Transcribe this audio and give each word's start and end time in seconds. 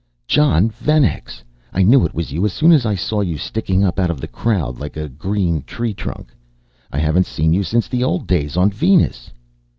"Jon 0.25 0.71
Venex! 0.71 1.43
I 1.71 1.83
knew 1.83 2.03
it 2.07 2.15
was 2.15 2.31
you 2.31 2.43
as 2.43 2.53
soon 2.53 2.71
as 2.71 2.87
I 2.87 2.95
saw 2.95 3.21
you 3.21 3.37
sticking 3.37 3.83
up 3.83 3.99
out 3.99 4.09
of 4.09 4.19
this 4.19 4.31
crowd 4.33 4.79
like 4.79 4.97
a 4.97 5.07
green 5.07 5.61
tree 5.61 5.93
trunk. 5.93 6.33
I 6.91 6.97
haven't 6.97 7.27
seen 7.27 7.53
you 7.53 7.61
since 7.61 7.87
the 7.87 8.03
old 8.03 8.25
days 8.25 8.57
on 8.57 8.71
Venus!" 8.71 9.31